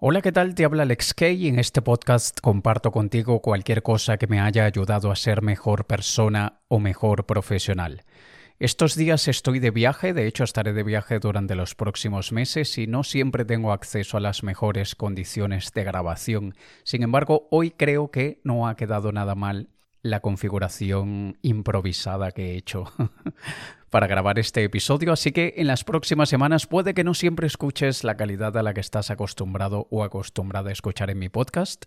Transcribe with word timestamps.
Hola, 0.00 0.22
¿qué 0.22 0.30
tal? 0.30 0.54
Te 0.54 0.64
habla 0.64 0.84
Alex 0.84 1.12
Kay 1.12 1.46
y 1.46 1.48
en 1.48 1.58
este 1.58 1.82
podcast 1.82 2.38
comparto 2.40 2.92
contigo 2.92 3.42
cualquier 3.42 3.82
cosa 3.82 4.16
que 4.16 4.28
me 4.28 4.38
haya 4.38 4.64
ayudado 4.64 5.10
a 5.10 5.16
ser 5.16 5.42
mejor 5.42 5.86
persona 5.86 6.60
o 6.68 6.78
mejor 6.78 7.26
profesional. 7.26 8.04
Estos 8.60 8.94
días 8.94 9.26
estoy 9.26 9.58
de 9.58 9.72
viaje, 9.72 10.14
de 10.14 10.28
hecho 10.28 10.44
estaré 10.44 10.72
de 10.72 10.84
viaje 10.84 11.18
durante 11.18 11.56
los 11.56 11.74
próximos 11.74 12.30
meses 12.30 12.78
y 12.78 12.86
no 12.86 13.02
siempre 13.02 13.44
tengo 13.44 13.72
acceso 13.72 14.16
a 14.16 14.20
las 14.20 14.44
mejores 14.44 14.94
condiciones 14.94 15.72
de 15.72 15.82
grabación. 15.82 16.54
Sin 16.84 17.02
embargo, 17.02 17.48
hoy 17.50 17.72
creo 17.72 18.12
que 18.12 18.40
no 18.44 18.68
ha 18.68 18.76
quedado 18.76 19.10
nada 19.10 19.34
mal 19.34 19.68
la 20.02 20.20
configuración 20.20 21.38
improvisada 21.42 22.30
que 22.30 22.52
he 22.52 22.56
hecho. 22.56 22.84
para 23.90 24.06
grabar 24.06 24.38
este 24.38 24.64
episodio, 24.64 25.12
así 25.12 25.32
que 25.32 25.54
en 25.56 25.66
las 25.66 25.84
próximas 25.84 26.28
semanas 26.28 26.66
puede 26.66 26.94
que 26.94 27.04
no 27.04 27.14
siempre 27.14 27.46
escuches 27.46 28.04
la 28.04 28.16
calidad 28.16 28.56
a 28.56 28.62
la 28.62 28.74
que 28.74 28.80
estás 28.80 29.10
acostumbrado 29.10 29.86
o 29.90 30.04
acostumbrada 30.04 30.70
a 30.70 30.72
escuchar 30.72 31.10
en 31.10 31.18
mi 31.18 31.28
podcast, 31.28 31.86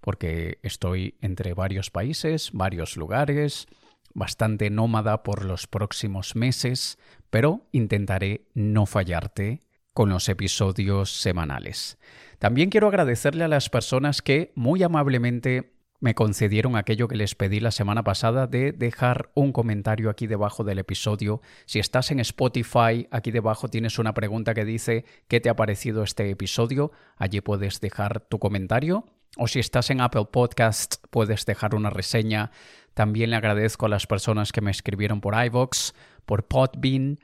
porque 0.00 0.58
estoy 0.62 1.16
entre 1.20 1.54
varios 1.54 1.90
países, 1.90 2.50
varios 2.52 2.96
lugares, 2.96 3.66
bastante 4.14 4.70
nómada 4.70 5.22
por 5.22 5.44
los 5.44 5.66
próximos 5.66 6.36
meses, 6.36 6.98
pero 7.30 7.66
intentaré 7.72 8.46
no 8.54 8.86
fallarte 8.86 9.62
con 9.92 10.08
los 10.08 10.28
episodios 10.28 11.10
semanales. 11.10 11.98
También 12.38 12.70
quiero 12.70 12.88
agradecerle 12.88 13.44
a 13.44 13.48
las 13.48 13.68
personas 13.68 14.22
que 14.22 14.52
muy 14.54 14.82
amablemente 14.82 15.71
me 16.02 16.16
concedieron 16.16 16.74
aquello 16.74 17.06
que 17.06 17.14
les 17.14 17.36
pedí 17.36 17.60
la 17.60 17.70
semana 17.70 18.02
pasada 18.02 18.48
de 18.48 18.72
dejar 18.72 19.30
un 19.34 19.52
comentario 19.52 20.10
aquí 20.10 20.26
debajo 20.26 20.64
del 20.64 20.80
episodio. 20.80 21.40
Si 21.64 21.78
estás 21.78 22.10
en 22.10 22.18
Spotify, 22.18 23.06
aquí 23.12 23.30
debajo 23.30 23.68
tienes 23.68 24.00
una 24.00 24.12
pregunta 24.12 24.52
que 24.52 24.64
dice 24.64 25.04
¿qué 25.28 25.40
te 25.40 25.48
ha 25.48 25.54
parecido 25.54 26.02
este 26.02 26.28
episodio? 26.28 26.90
Allí 27.16 27.40
puedes 27.40 27.80
dejar 27.80 28.20
tu 28.22 28.40
comentario. 28.40 29.06
O 29.36 29.46
si 29.46 29.60
estás 29.60 29.90
en 29.90 30.00
Apple 30.00 30.26
Podcast, 30.32 30.96
puedes 31.10 31.46
dejar 31.46 31.76
una 31.76 31.88
reseña. 31.88 32.50
También 32.94 33.30
le 33.30 33.36
agradezco 33.36 33.86
a 33.86 33.88
las 33.88 34.08
personas 34.08 34.50
que 34.50 34.60
me 34.60 34.72
escribieron 34.72 35.20
por 35.20 35.34
iVoox, 35.40 35.92
por 36.26 36.48
Podbean 36.48 37.20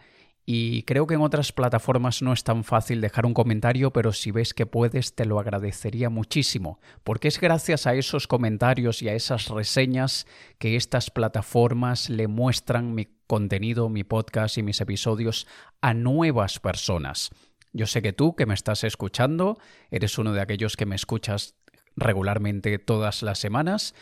y 0.50 0.84
creo 0.84 1.06
que 1.06 1.12
en 1.12 1.20
otras 1.20 1.52
plataformas 1.52 2.22
no 2.22 2.32
es 2.32 2.42
tan 2.42 2.64
fácil 2.64 3.02
dejar 3.02 3.26
un 3.26 3.34
comentario, 3.34 3.92
pero 3.92 4.14
si 4.14 4.30
ves 4.30 4.54
que 4.54 4.64
puedes 4.64 5.14
te 5.14 5.26
lo 5.26 5.38
agradecería 5.38 6.08
muchísimo, 6.08 6.80
porque 7.04 7.28
es 7.28 7.38
gracias 7.38 7.86
a 7.86 7.92
esos 7.94 8.26
comentarios 8.26 9.02
y 9.02 9.10
a 9.10 9.14
esas 9.14 9.48
reseñas 9.48 10.26
que 10.58 10.76
estas 10.76 11.10
plataformas 11.10 12.08
le 12.08 12.28
muestran 12.28 12.94
mi 12.94 13.08
contenido, 13.26 13.90
mi 13.90 14.04
podcast 14.04 14.56
y 14.56 14.62
mis 14.62 14.80
episodios 14.80 15.46
a 15.82 15.92
nuevas 15.92 16.60
personas. 16.60 17.28
Yo 17.74 17.86
sé 17.86 18.00
que 18.00 18.14
tú 18.14 18.34
que 18.34 18.46
me 18.46 18.54
estás 18.54 18.84
escuchando, 18.84 19.58
eres 19.90 20.16
uno 20.16 20.32
de 20.32 20.40
aquellos 20.40 20.78
que 20.78 20.86
me 20.86 20.96
escuchas 20.96 21.56
regularmente 21.94 22.78
todas 22.78 23.22
las 23.22 23.38
semanas 23.38 23.94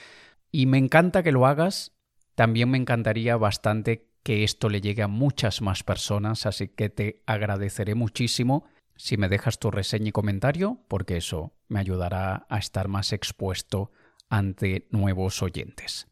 y 0.52 0.67
me 0.67 0.78
encanta 0.78 1.24
que 1.24 1.33
lo 1.33 1.44
hagas. 1.44 1.91
También 2.36 2.70
me 2.70 2.78
encantaría 2.78 3.36
bastante 3.36 4.06
que 4.27 4.42
esto 4.42 4.69
le 4.69 4.80
llegue 4.80 5.05
a 5.05 5.06
muchas 5.06 5.62
más 5.62 5.84
personas, 5.84 6.46
así 6.46 6.66
que 6.66 6.88
te 6.88 7.22
agradeceré 7.27 7.94
muchísimo 7.94 8.64
si 8.96 9.16
me 9.16 9.28
dejas 9.28 9.60
tu 9.60 9.70
reseña 9.70 10.08
y 10.08 10.10
comentario, 10.10 10.80
porque 10.88 11.16
eso 11.16 11.52
me 11.68 11.78
ayudará 11.78 12.44
a 12.48 12.58
estar 12.58 12.88
más 12.88 13.12
expuesto 13.12 13.92
ante 14.28 14.88
nuevos 14.91 15.44
oyentes. 15.44 16.08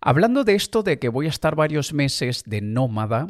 Hablando 0.00 0.44
de 0.44 0.54
esto 0.54 0.82
de 0.82 0.98
que 0.98 1.10
voy 1.10 1.26
a 1.26 1.28
estar 1.28 1.56
varios 1.56 1.92
meses 1.92 2.42
de 2.46 2.62
nómada 2.62 3.26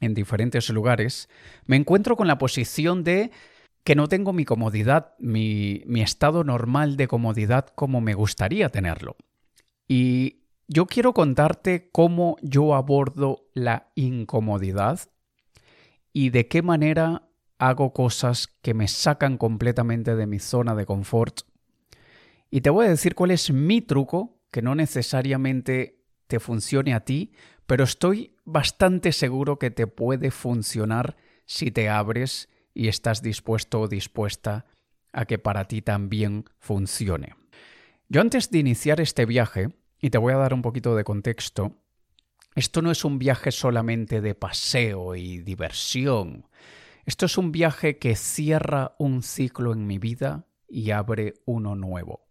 en 0.00 0.14
diferentes 0.14 0.70
lugares, 0.70 1.28
me 1.66 1.74
encuentro 1.74 2.14
con 2.14 2.28
la 2.28 2.38
posición 2.38 3.02
de 3.02 3.32
que 3.82 3.96
no 3.96 4.06
tengo 4.06 4.32
mi 4.32 4.44
comodidad, 4.44 5.14
mi, 5.18 5.82
mi 5.84 6.00
estado 6.00 6.44
normal 6.44 6.96
de 6.96 7.08
comodidad 7.08 7.66
como 7.74 8.00
me 8.00 8.14
gustaría 8.14 8.68
tenerlo. 8.68 9.16
Y 9.88 10.44
yo 10.68 10.86
quiero 10.86 11.14
contarte 11.14 11.88
cómo 11.90 12.36
yo 12.42 12.74
abordo 12.74 13.48
la 13.54 13.90
incomodidad 13.94 15.00
y 16.12 16.30
de 16.30 16.46
qué 16.46 16.62
manera 16.62 17.28
hago 17.58 17.92
cosas 17.92 18.46
que 18.60 18.74
me 18.74 18.86
sacan 18.86 19.38
completamente 19.38 20.14
de 20.14 20.26
mi 20.26 20.38
zona 20.38 20.74
de 20.74 20.86
confort. 20.86 21.40
Y 22.50 22.60
te 22.60 22.70
voy 22.70 22.86
a 22.86 22.90
decir 22.90 23.14
cuál 23.14 23.30
es 23.30 23.50
mi 23.50 23.80
truco, 23.80 24.40
que 24.50 24.62
no 24.62 24.74
necesariamente 24.74 26.04
te 26.26 26.38
funcione 26.38 26.94
a 26.94 27.00
ti, 27.00 27.32
pero 27.66 27.84
estoy 27.84 28.36
bastante 28.44 29.12
seguro 29.12 29.58
que 29.58 29.70
te 29.70 29.86
puede 29.86 30.30
funcionar 30.30 31.16
si 31.46 31.70
te 31.70 31.88
abres 31.88 32.48
y 32.74 32.88
estás 32.88 33.22
dispuesto 33.22 33.80
o 33.80 33.88
dispuesta 33.88 34.66
a 35.12 35.24
que 35.24 35.38
para 35.38 35.64
ti 35.64 35.82
también 35.82 36.44
funcione. 36.58 37.34
Yo 38.08 38.20
antes 38.20 38.50
de 38.50 38.58
iniciar 38.58 39.00
este 39.00 39.26
viaje, 39.26 39.70
y 40.00 40.10
te 40.10 40.18
voy 40.18 40.32
a 40.32 40.38
dar 40.38 40.54
un 40.54 40.62
poquito 40.62 40.94
de 40.96 41.04
contexto. 41.04 41.76
Esto 42.54 42.82
no 42.82 42.90
es 42.90 43.04
un 43.04 43.18
viaje 43.18 43.52
solamente 43.52 44.20
de 44.20 44.34
paseo 44.34 45.14
y 45.14 45.38
diversión. 45.38 46.46
Esto 47.04 47.26
es 47.26 47.38
un 47.38 47.52
viaje 47.52 47.98
que 47.98 48.16
cierra 48.16 48.94
un 48.98 49.22
ciclo 49.22 49.72
en 49.72 49.86
mi 49.86 49.98
vida 49.98 50.46
y 50.68 50.90
abre 50.90 51.34
uno 51.46 51.74
nuevo. 51.74 52.26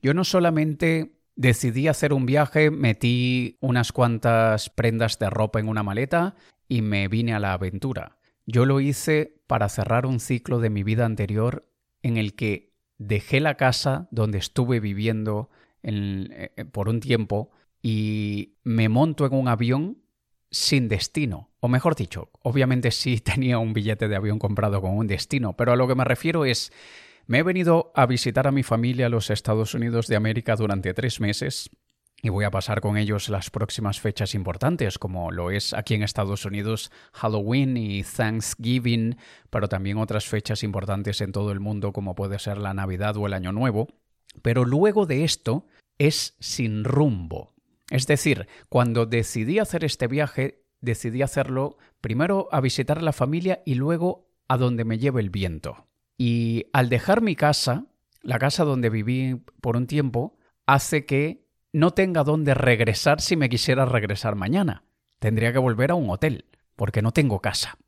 Yo 0.00 0.14
no 0.14 0.24
solamente 0.24 1.16
decidí 1.36 1.88
hacer 1.88 2.12
un 2.12 2.26
viaje, 2.26 2.70
metí 2.70 3.56
unas 3.60 3.92
cuantas 3.92 4.70
prendas 4.70 5.18
de 5.18 5.30
ropa 5.30 5.60
en 5.60 5.68
una 5.68 5.82
maleta 5.82 6.34
y 6.68 6.82
me 6.82 7.08
vine 7.08 7.34
a 7.34 7.40
la 7.40 7.52
aventura. 7.52 8.18
Yo 8.46 8.66
lo 8.66 8.80
hice 8.80 9.40
para 9.46 9.68
cerrar 9.68 10.06
un 10.06 10.20
ciclo 10.20 10.58
de 10.58 10.70
mi 10.70 10.82
vida 10.82 11.04
anterior 11.04 11.68
en 12.02 12.16
el 12.16 12.34
que 12.34 12.72
dejé 12.98 13.40
la 13.40 13.56
casa 13.56 14.08
donde 14.10 14.38
estuve 14.38 14.80
viviendo 14.80 15.50
eh, 15.82 16.52
eh, 16.56 16.64
por 16.64 16.88
un 16.88 17.00
tiempo 17.00 17.50
y 17.82 18.54
me 18.62 18.88
monto 18.88 19.26
en 19.26 19.34
un 19.34 19.48
avión 19.48 19.98
sin 20.50 20.88
destino. 20.88 21.50
O 21.60 21.68
mejor 21.68 21.96
dicho, 21.96 22.30
obviamente 22.42 22.90
sí 22.90 23.18
tenía 23.20 23.58
un 23.58 23.72
billete 23.72 24.08
de 24.08 24.16
avión 24.16 24.38
comprado 24.38 24.80
con 24.80 24.96
un 24.96 25.06
destino, 25.06 25.56
pero 25.56 25.72
a 25.72 25.76
lo 25.76 25.88
que 25.88 25.94
me 25.94 26.04
refiero 26.04 26.44
es, 26.44 26.72
me 27.26 27.38
he 27.38 27.42
venido 27.42 27.92
a 27.94 28.06
visitar 28.06 28.46
a 28.46 28.52
mi 28.52 28.62
familia 28.62 29.06
a 29.06 29.10
los 29.10 29.30
Estados 29.30 29.74
Unidos 29.74 30.06
de 30.06 30.16
América 30.16 30.56
durante 30.56 30.94
tres 30.94 31.20
meses 31.20 31.70
y 32.24 32.28
voy 32.28 32.44
a 32.44 32.52
pasar 32.52 32.80
con 32.80 32.96
ellos 32.96 33.28
las 33.28 33.50
próximas 33.50 34.00
fechas 34.00 34.36
importantes, 34.36 34.96
como 34.98 35.32
lo 35.32 35.50
es 35.50 35.74
aquí 35.74 35.94
en 35.94 36.04
Estados 36.04 36.44
Unidos 36.44 36.92
Halloween 37.12 37.76
y 37.76 38.04
Thanksgiving, 38.04 39.16
pero 39.50 39.68
también 39.68 39.98
otras 39.98 40.26
fechas 40.26 40.62
importantes 40.62 41.20
en 41.20 41.32
todo 41.32 41.50
el 41.50 41.58
mundo 41.58 41.92
como 41.92 42.14
puede 42.14 42.38
ser 42.38 42.58
la 42.58 42.74
Navidad 42.74 43.16
o 43.16 43.26
el 43.26 43.32
Año 43.32 43.50
Nuevo. 43.50 43.88
Pero 44.40 44.64
luego 44.64 45.06
de 45.06 45.24
esto 45.24 45.66
es 45.98 46.36
sin 46.40 46.84
rumbo. 46.84 47.52
Es 47.90 48.06
decir, 48.06 48.48
cuando 48.68 49.04
decidí 49.06 49.58
hacer 49.58 49.84
este 49.84 50.06
viaje, 50.06 50.64
decidí 50.80 51.22
hacerlo 51.22 51.76
primero 52.00 52.48
a 52.50 52.60
visitar 52.60 52.98
a 52.98 53.02
la 53.02 53.12
familia 53.12 53.62
y 53.66 53.74
luego 53.74 54.28
a 54.48 54.56
donde 54.56 54.84
me 54.84 54.98
lleve 54.98 55.20
el 55.20 55.30
viento. 55.30 55.86
Y 56.16 56.66
al 56.72 56.88
dejar 56.88 57.20
mi 57.20 57.36
casa, 57.36 57.86
la 58.22 58.38
casa 58.38 58.64
donde 58.64 58.90
viví 58.90 59.42
por 59.60 59.76
un 59.76 59.86
tiempo, 59.86 60.36
hace 60.66 61.04
que 61.04 61.46
no 61.72 61.92
tenga 61.92 62.24
dónde 62.24 62.54
regresar 62.54 63.20
si 63.20 63.36
me 63.36 63.48
quisiera 63.48 63.84
regresar 63.84 64.36
mañana. 64.36 64.84
Tendría 65.18 65.52
que 65.52 65.58
volver 65.58 65.90
a 65.90 65.94
un 65.94 66.10
hotel, 66.10 66.46
porque 66.76 67.02
no 67.02 67.12
tengo 67.12 67.40
casa. 67.40 67.78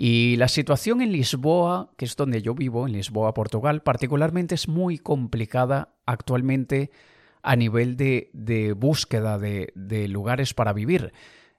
Y 0.00 0.36
la 0.36 0.46
situación 0.46 1.00
en 1.00 1.10
Lisboa, 1.10 1.90
que 1.96 2.04
es 2.04 2.14
donde 2.14 2.40
yo 2.40 2.54
vivo, 2.54 2.86
en 2.86 2.92
Lisboa, 2.92 3.34
Portugal, 3.34 3.82
particularmente 3.82 4.54
es 4.54 4.68
muy 4.68 4.96
complicada 4.96 5.96
actualmente 6.06 6.92
a 7.42 7.56
nivel 7.56 7.96
de, 7.96 8.76
búsqueda 8.78 9.38
de, 9.40 9.72
de 9.74 10.06
lugares 10.06 10.54
para 10.54 10.72
vivir. 10.72 11.12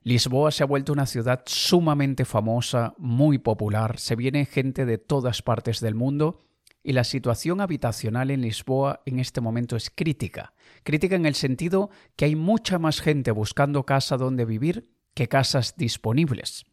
Lisboa 0.04 0.52
se 0.52 0.64
ha 0.64 0.68
vuelto 0.68 0.94
una 0.94 1.06
ciudad 1.06 1.44
sumamente 1.48 2.24
famosa, 2.24 2.94
muy 2.98 3.40
popular, 3.40 4.00
se 4.00 4.16
viene 4.16 4.46
gente 4.46 4.86
de 4.86 4.98
todas 4.98 5.42
partes 5.42 5.82
del 5.82 5.96
mundo 5.96 6.46
y 6.82 6.94
la 6.94 7.04
situación 7.04 7.60
habitacional 7.60 8.32
en 8.32 8.40
Lisboa 8.40 9.02
en 9.06 9.20
este 9.20 9.42
momento 9.42 9.76
es 9.76 9.90
crítica. 9.90 10.54
Crítica 10.84 11.18
en 11.18 11.26
el 11.26 11.36
sentido 11.36 11.90
que 12.16 12.24
hay 12.24 12.38
mucha 12.38 12.80
más 12.80 13.02
gente 13.02 13.32
buscando 13.32 13.86
casa 13.86 14.16
donde 14.16 14.46
vivir 14.46 14.88
que 15.14 15.28
casas 15.28 15.76
disponibles. 15.76 16.69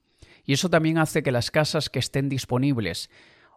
Y 0.47 0.55
eso 0.55 0.71
también 0.71 0.99
hace 0.99 1.23
que 1.23 1.33
las 1.33 1.51
casas 1.51 1.91
que 1.91 1.99
estén 1.99 2.29
disponibles 2.29 3.11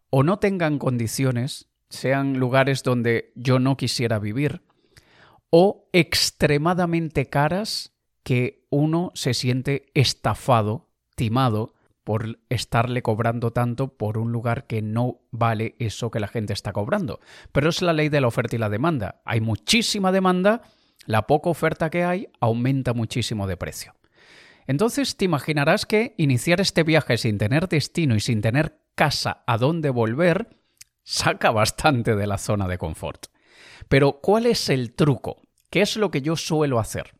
o 0.10 0.24
no 0.24 0.40
tengan 0.40 0.80
condiciones, 0.80 1.70
sean 1.90 2.40
lugares 2.40 2.84
donde 2.84 3.32
yo 3.36 3.60
no 3.60 3.78
quisiera 3.78 4.20
vivir, 4.20 4.64
o 5.52 5.88
extremadamente 5.94 7.28
caras 7.28 7.94
que 8.24 8.68
uno 8.70 9.12
se 9.16 9.34
siente 9.34 9.92
estafado, 9.94 10.90
timado, 11.16 11.74
por 12.04 12.40
estarle 12.50 13.04
cobrando 13.04 13.52
tanto 13.52 13.96
por 13.96 14.18
un 14.18 14.32
lugar 14.32 14.66
que 14.66 14.82
no 14.82 15.22
vale 15.30 15.76
eso 15.78 16.10
que 16.10 16.20
la 16.20 16.28
gente 16.28 16.54
está 16.54 16.74
cobrando. 16.74 17.20
Pero 17.52 17.70
es 17.70 17.84
la 17.84 17.94
ley 17.94 18.10
de 18.10 18.20
la 18.20 18.28
oferta 18.28 18.56
y 18.56 18.60
la 18.60 18.70
demanda. 18.70 19.22
Hay 19.26 19.42
muchísima 19.42 20.12
demanda, 20.12 20.64
la 21.06 21.28
poca 21.28 21.52
oferta 21.52 21.92
que 21.92 22.04
hay 22.04 22.30
aumenta 22.40 22.94
muchísimo 22.94 23.46
de 23.46 23.58
precio. 23.58 23.94
Entonces 24.70 25.18
te 25.18 25.26
imaginarás 25.26 25.88
que 25.88 26.14
iniciar 26.18 26.62
este 26.62 26.84
viaje 26.84 27.18
sin 27.18 27.40
tener 27.40 27.68
destino 27.68 28.16
y 28.16 28.20
sin 28.20 28.40
tener 28.40 28.78
casa 28.94 29.44
a 29.48 29.58
dónde 29.58 29.90
volver 29.90 30.62
saca 31.04 31.50
bastante 31.50 32.16
de 32.16 32.28
la 32.28 32.38
zona 32.38 32.68
de 32.68 32.78
confort. 32.78 33.26
Pero, 33.88 34.20
¿cuál 34.22 34.46
es 34.46 34.70
el 34.70 34.94
truco? 34.94 35.42
¿Qué 35.72 35.82
es 35.82 35.98
lo 35.98 36.12
que 36.12 36.22
yo 36.22 36.36
suelo 36.36 36.78
hacer? 36.78 37.16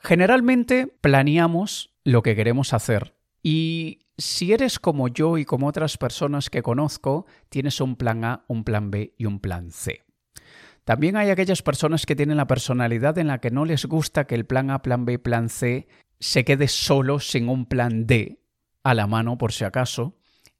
Generalmente 0.00 0.88
planeamos 0.88 1.94
lo 2.02 2.24
que 2.24 2.34
queremos 2.34 2.72
hacer 2.72 3.14
y 3.44 4.00
si 4.18 4.52
eres 4.52 4.80
como 4.80 5.06
yo 5.06 5.38
y 5.38 5.44
como 5.44 5.68
otras 5.68 5.96
personas 5.96 6.50
que 6.50 6.64
conozco, 6.64 7.26
tienes 7.48 7.80
un 7.80 7.94
plan 7.94 8.24
A, 8.24 8.44
un 8.48 8.64
plan 8.64 8.90
B 8.90 9.14
y 9.16 9.26
un 9.26 9.38
plan 9.38 9.70
C. 9.70 10.02
También 10.86 11.16
hay 11.16 11.30
aquellas 11.30 11.62
personas 11.62 12.06
que 12.06 12.14
tienen 12.14 12.36
la 12.36 12.46
personalidad 12.46 13.18
en 13.18 13.26
la 13.26 13.38
que 13.38 13.50
no 13.50 13.64
les 13.64 13.86
gusta 13.86 14.26
que 14.26 14.36
el 14.36 14.46
plan 14.46 14.70
A, 14.70 14.82
plan 14.82 15.04
B, 15.04 15.18
plan 15.18 15.48
C 15.48 15.88
se 16.20 16.44
quede 16.44 16.68
solo 16.68 17.20
sin 17.20 17.48
un 17.48 17.66
plan 17.66 18.06
D 18.06 18.40
a 18.82 18.94
la 18.94 19.06
mano 19.06 19.38
por 19.38 19.52
si 19.52 19.64
acaso 19.64 20.16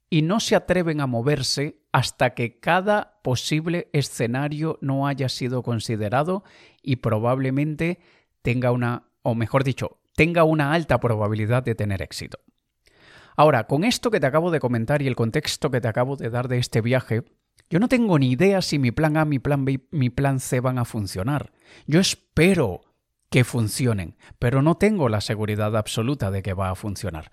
y 0.09 0.21
no 0.21 0.39
se 0.39 0.55
atreven 0.55 1.01
a 1.01 1.07
moverse 1.07 1.81
hasta 1.91 2.33
que 2.33 2.59
cada 2.59 3.19
posible 3.23 3.89
escenario 3.93 4.77
no 4.81 5.07
haya 5.07 5.29
sido 5.29 5.63
considerado 5.63 6.43
y 6.81 6.97
probablemente 6.97 7.99
tenga 8.41 8.71
una, 8.71 9.09
o 9.21 9.35
mejor 9.35 9.63
dicho, 9.63 9.99
tenga 10.15 10.43
una 10.43 10.73
alta 10.73 10.99
probabilidad 10.99 11.63
de 11.63 11.75
tener 11.75 12.01
éxito. 12.01 12.39
Ahora, 13.35 13.67
con 13.67 13.83
esto 13.83 14.09
que 14.09 14.19
te 14.19 14.25
acabo 14.25 14.49
de 14.49 14.59
comentar 14.59 15.01
y 15.01 15.07
el 15.07 15.15
contexto 15.15 15.69
que 15.69 15.81
te 15.81 15.87
acabo 15.87 16.15
de 16.15 16.29
dar 16.29 16.47
de 16.47 16.57
este 16.57 16.81
viaje, 16.81 17.23
yo 17.69 17.79
no 17.79 17.87
tengo 17.87 18.17
ni 18.17 18.31
idea 18.31 18.61
si 18.61 18.79
mi 18.79 18.91
plan 18.91 19.17
A, 19.17 19.25
mi 19.25 19.39
plan 19.39 19.65
B, 19.65 19.87
mi 19.91 20.09
plan 20.09 20.39
C 20.39 20.59
van 20.59 20.79
a 20.79 20.85
funcionar. 20.85 21.51
Yo 21.85 21.99
espero 21.99 22.81
que 23.29 23.43
funcionen, 23.43 24.15
pero 24.39 24.61
no 24.61 24.75
tengo 24.75 25.09
la 25.09 25.21
seguridad 25.21 25.75
absoluta 25.75 26.31
de 26.31 26.41
que 26.41 26.53
va 26.53 26.69
a 26.69 26.75
funcionar. 26.75 27.31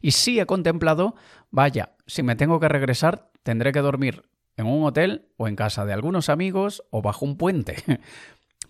Y 0.00 0.12
sí 0.12 0.40
he 0.40 0.46
contemplado, 0.46 1.14
vaya, 1.50 1.94
si 2.06 2.22
me 2.22 2.36
tengo 2.36 2.60
que 2.60 2.68
regresar, 2.68 3.30
tendré 3.42 3.72
que 3.72 3.80
dormir 3.80 4.24
en 4.56 4.66
un 4.66 4.84
hotel 4.84 5.28
o 5.36 5.48
en 5.48 5.56
casa 5.56 5.84
de 5.84 5.92
algunos 5.92 6.28
amigos 6.28 6.82
o 6.90 7.02
bajo 7.02 7.24
un 7.24 7.36
puente, 7.36 7.76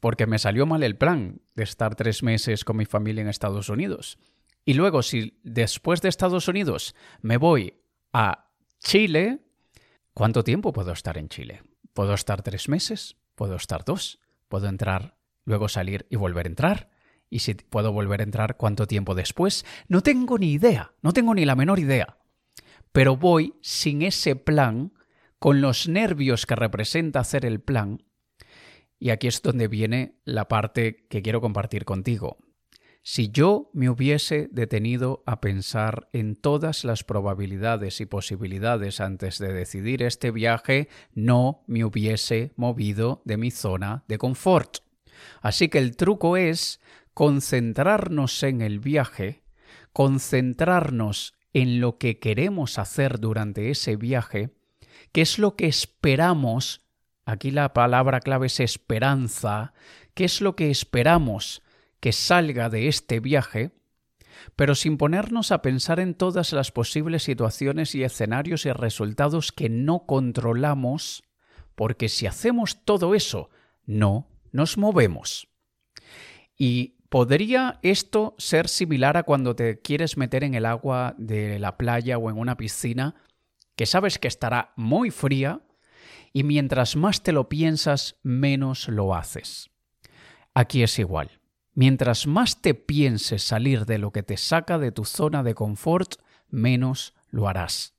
porque 0.01 0.27
me 0.27 0.39
salió 0.39 0.67
mal 0.67 0.83
el 0.83 0.97
plan 0.97 1.41
de 1.55 1.63
estar 1.63 1.95
tres 1.95 2.23
meses 2.23 2.65
con 2.65 2.77
mi 2.77 2.87
familia 2.87 3.23
en 3.23 3.29
Estados 3.29 3.69
Unidos. 3.69 4.19
Y 4.65 4.75
luego, 4.75 5.03
si 5.03 5.39
después 5.45 6.01
de 6.01 6.09
Estados 6.09 6.49
Unidos 6.49 6.95
me 7.21 7.37
voy 7.37 7.75
a 8.13 8.51
Chile, 8.79 9.41
¿cuánto 10.15 10.43
tiempo 10.43 10.73
puedo 10.73 10.93
estar 10.93 11.19
en 11.19 11.29
Chile? 11.29 11.63
¿Puedo 11.93 12.15
estar 12.15 12.43
tres 12.43 12.69
meses? 12.69 13.17
¿Puedo 13.35 13.57
estar 13.57 13.85
dos? 13.85 14.21
¿Puedo 14.49 14.69
entrar, 14.69 15.17
luego 15.45 15.69
salir 15.69 16.07
y 16.11 16.17
volver 16.17 16.47
a 16.47 16.51
entrar? 16.51 16.95
y 17.35 17.41
si 17.41 17.55
puedo 17.55 17.93
volver 17.93 18.21
a 18.21 18.23
entrar 18.23 18.57
cuánto 18.57 18.87
tiempo 18.87 19.17
después. 19.17 19.65
No 19.89 20.03
tengo 20.03 20.39
ni 20.39 20.53
idea, 20.53 20.93
no 21.03 21.13
tengo 21.13 21.35
ni 21.35 21.45
la 21.45 21.57
menor 21.57 21.81
idea. 21.81 22.17
Pero 22.93 23.17
voy 23.17 23.55
sin 23.61 24.03
ese 24.03 24.37
plan, 24.37 24.93
con 25.41 25.61
los 25.61 25.89
nervios 25.89 26.47
que 26.47 26.55
representa 26.55 27.19
hacer 27.19 27.45
el 27.45 27.61
plan. 27.61 28.05
Y 29.01 29.11
aquí 29.11 29.27
es 29.27 29.43
donde 29.43 29.67
viene 29.67 30.21
la 30.25 30.47
parte 30.47 31.09
que 31.11 31.23
quiero 31.23 31.41
compartir 31.41 31.85
contigo. 31.85 32.39
Si 33.03 33.31
yo 33.31 33.69
me 33.75 33.91
hubiese 33.91 34.49
detenido 34.53 35.25
a 35.27 35.41
pensar 35.41 36.09
en 36.13 36.37
todas 36.37 36.85
las 36.85 37.03
probabilidades 37.03 38.01
y 38.01 38.07
posibilidades 38.07 39.01
antes 39.01 39.39
de 39.39 39.53
decidir 39.53 40.05
este 40.05 40.31
viaje, 40.31 40.89
no 41.15 41.65
me 41.67 41.85
hubiese 41.85 42.53
movido 42.55 43.23
de 43.25 43.39
mi 43.39 43.51
zona 43.51 44.05
de 44.07 44.19
confort. 44.19 44.85
Así 45.41 45.69
que 45.69 45.79
el 45.79 45.97
truco 45.97 46.37
es 46.37 46.81
concentrarnos 47.15 48.43
en 48.43 48.61
el 48.61 48.81
viaje, 48.81 49.45
concentrarnos 49.93 51.35
en 51.53 51.81
lo 51.81 51.99
que 51.99 52.19
queremos 52.19 52.79
hacer 52.79 53.21
durante 53.21 53.71
ese 53.71 53.97
viaje, 53.97 54.51
qué 55.13 55.23
es 55.23 55.39
lo 55.39 55.55
que 55.55 55.67
esperamos, 55.67 56.83
aquí 57.25 57.53
la 57.53 57.73
palabra 57.73 58.21
clave 58.21 58.49
es 58.49 58.59
esperanza, 58.59 59.73
qué 60.15 60.25
es 60.25 60.41
lo 60.41 60.57
que 60.57 60.71
esperamos 60.71 61.63
que 62.01 62.13
salga 62.13 62.69
de 62.69 62.89
este 62.89 63.21
viaje, 63.21 63.71
pero 64.57 64.75
sin 64.75 64.99
ponernos 64.99 65.53
a 65.53 65.63
pensar 65.63 66.01
en 66.01 66.15
todas 66.15 66.53
las 66.53 66.73
posibles 66.73 67.23
situaciones 67.23 67.95
y 67.95 68.03
escenarios 68.03 68.67
y 68.67 68.73
resultados 68.73 69.53
que 69.53 69.69
no 69.69 70.07
controlamos, 70.07 71.23
porque 71.77 72.09
si 72.09 72.27
hacemos 72.27 72.85
todo 72.85 73.15
eso, 73.15 73.51
no 73.87 74.34
nos 74.55 74.79
movemos. 74.79 75.49
Y 76.57 76.95
¿Podría 77.15 77.79
esto 77.83 78.35
ser 78.39 78.69
similar 78.69 79.17
a 79.17 79.23
cuando 79.23 79.55
te 79.55 79.81
quieres 79.81 80.17
meter 80.17 80.43
en 80.43 80.55
el 80.55 80.67
agua 80.67 81.15
de 81.17 81.61
la 81.61 81.77
playa 81.77 82.19
o 82.19 82.29
en 82.29 82.37
una 82.37 82.57
piscina 82.57 83.15
que 83.77 83.87
sabes 83.87 84.19
que 84.19 84.27
estará 84.27 84.73
muy 84.75 85.13
fría 85.13 85.61
y 86.33 86.43
mientras 86.43 86.97
más 86.97 87.23
te 87.23 87.31
lo 87.31 87.49
piensas, 87.49 88.17
menos 88.25 88.89
lo 88.89 89.15
haces? 89.15 89.71
Aquí 90.55 90.83
es 90.83 90.99
igual. 90.99 91.41
Mientras 91.73 92.27
más 92.27 92.61
te 92.61 92.75
pienses 92.75 93.45
salir 93.45 93.87
de 93.87 93.99
lo 93.99 94.11
que 94.11 94.25
te 94.25 94.37
saca 94.37 94.81
de 94.81 94.91
tu 94.91 95.05
zona 95.05 95.45
de 95.45 95.55
confort, 95.55 96.17
menos 96.49 97.15
lo 97.31 97.47
harás. 97.47 97.95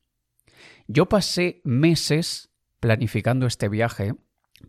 Yo 0.87 1.07
pasé 1.07 1.61
meses 1.63 2.49
planificando 2.81 3.47
este 3.47 3.69
viaje 3.69 4.15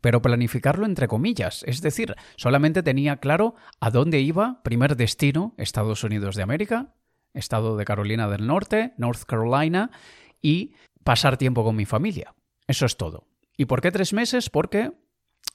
pero 0.00 0.22
planificarlo 0.22 0.86
entre 0.86 1.08
comillas, 1.08 1.62
es 1.64 1.80
decir, 1.80 2.14
solamente 2.36 2.82
tenía 2.82 3.16
claro 3.18 3.54
a 3.80 3.90
dónde 3.90 4.20
iba, 4.20 4.62
primer 4.62 4.96
destino, 4.96 5.54
Estados 5.58 6.04
Unidos 6.04 6.36
de 6.36 6.42
América, 6.42 6.94
estado 7.34 7.76
de 7.76 7.84
Carolina 7.84 8.28
del 8.28 8.46
Norte, 8.46 8.94
North 8.96 9.24
Carolina, 9.24 9.90
y 10.40 10.74
pasar 11.04 11.36
tiempo 11.36 11.64
con 11.64 11.76
mi 11.76 11.84
familia. 11.84 12.34
Eso 12.66 12.86
es 12.86 12.96
todo. 12.96 13.26
¿Y 13.56 13.66
por 13.66 13.80
qué 13.80 13.90
tres 13.90 14.12
meses? 14.12 14.50
Porque 14.50 14.92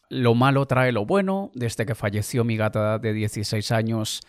lo 0.10 0.36
malo 0.36 0.66
trae 0.66 0.92
lo 0.92 1.06
bueno, 1.06 1.52
desde 1.54 1.86
que 1.86 1.96
falleció 1.96 2.44
mi 2.44 2.58
gata 2.58 3.00
de 3.00 3.14
16 3.14 3.72
años 3.72 4.22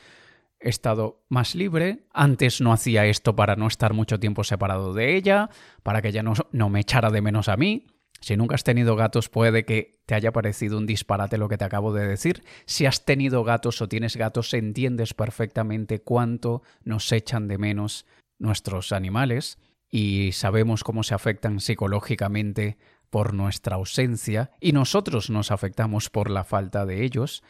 he 0.62 0.68
estado 0.68 1.24
más 1.28 1.54
libre. 1.54 2.04
Antes 2.12 2.60
no 2.60 2.72
hacía 2.72 3.06
esto 3.06 3.34
para 3.34 3.56
no 3.56 3.66
estar 3.66 3.92
mucho 3.92 4.18
tiempo 4.20 4.44
separado 4.44 4.92
de 4.92 5.16
ella, 5.16 5.50
para 5.82 6.00
que 6.00 6.08
ella 6.08 6.22
no, 6.22 6.34
no 6.52 6.68
me 6.68 6.80
echara 6.80 7.10
de 7.10 7.20
menos 7.20 7.48
a 7.48 7.56
mí. 7.56 7.86
Si 8.22 8.36
nunca 8.36 8.54
has 8.54 8.62
tenido 8.62 8.94
gatos, 8.94 9.28
puede 9.28 9.64
que 9.64 9.98
te 10.06 10.14
haya 10.14 10.30
parecido 10.32 10.78
un 10.78 10.86
disparate 10.86 11.38
lo 11.38 11.48
que 11.48 11.58
te 11.58 11.64
acabo 11.64 11.92
de 11.92 12.06
decir. 12.06 12.44
Si 12.66 12.86
has 12.86 13.04
tenido 13.04 13.42
gatos 13.42 13.82
o 13.82 13.88
tienes 13.88 14.16
gatos, 14.16 14.54
entiendes 14.54 15.12
perfectamente 15.12 16.00
cuánto 16.00 16.62
nos 16.84 17.10
echan 17.10 17.48
de 17.48 17.58
menos 17.58 18.06
nuestros 18.38 18.92
animales 18.92 19.58
y 19.90 20.30
sabemos 20.32 20.84
cómo 20.84 21.02
se 21.02 21.14
afectan 21.14 21.58
psicológicamente 21.58 22.78
por 23.10 23.34
nuestra 23.34 23.74
ausencia 23.74 24.52
y 24.60 24.70
nosotros 24.70 25.28
nos 25.28 25.50
afectamos 25.50 26.08
por 26.08 26.30
la 26.30 26.44
falta 26.44 26.86
de 26.86 27.02
ellos. 27.02 27.42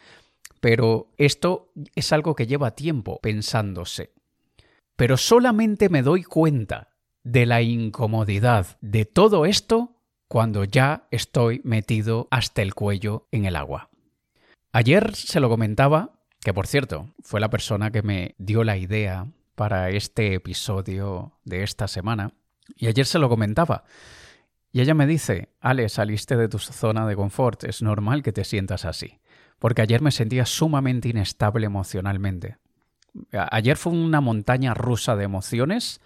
Pero 0.59 1.11
esto 1.17 1.71
es 1.93 2.11
algo 2.11 2.33
que 2.33 2.47
lleva 2.47 2.71
tiempo 2.71 3.19
pensándose. 3.21 4.11
Pero 4.95 5.17
solamente 5.17 5.89
me 5.89 6.01
doy 6.01 6.23
cuenta 6.23 6.89
de 7.23 7.45
la 7.45 7.61
incomodidad 7.61 8.77
de 8.81 9.05
todo 9.05 9.45
esto 9.45 9.92
cuando 10.27 10.63
ya 10.63 11.07
estoy 11.11 11.61
metido 11.63 12.27
hasta 12.31 12.61
el 12.61 12.73
cuello 12.73 13.27
en 13.31 13.45
el 13.45 13.55
agua. 13.55 13.89
Ayer 14.71 15.15
se 15.15 15.39
lo 15.39 15.49
comentaba, 15.49 16.19
que 16.41 16.53
por 16.53 16.67
cierto, 16.67 17.13
fue 17.21 17.39
la 17.39 17.49
persona 17.49 17.91
que 17.91 18.01
me 18.01 18.35
dio 18.37 18.63
la 18.63 18.77
idea 18.77 19.27
para 19.55 19.89
este 19.89 20.33
episodio 20.33 21.33
de 21.45 21.63
esta 21.63 21.87
semana, 21.87 22.33
y 22.75 22.87
ayer 22.87 23.05
se 23.05 23.19
lo 23.19 23.29
comentaba. 23.29 23.83
Y 24.71 24.81
ella 24.81 24.95
me 24.95 25.05
dice, 25.05 25.49
Ale, 25.59 25.87
saliste 25.89 26.35
de 26.35 26.49
tu 26.49 26.57
zona 26.57 27.05
de 27.05 27.15
confort, 27.15 27.63
es 27.65 27.83
normal 27.83 28.23
que 28.23 28.33
te 28.33 28.43
sientas 28.43 28.85
así, 28.85 29.19
porque 29.59 29.83
ayer 29.83 30.01
me 30.01 30.11
sentía 30.11 30.47
sumamente 30.47 31.09
inestable 31.09 31.67
emocionalmente. 31.67 32.57
Ayer 33.31 33.77
fue 33.77 33.93
una 33.93 34.21
montaña 34.21 34.73
rusa 34.73 35.15
de 35.15 35.25
emociones 35.25 36.01